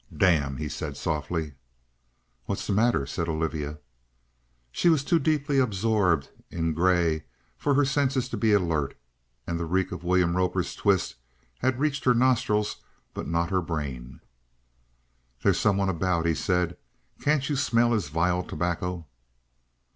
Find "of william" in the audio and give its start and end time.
9.91-10.35